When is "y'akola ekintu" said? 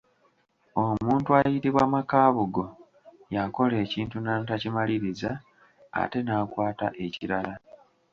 3.33-4.17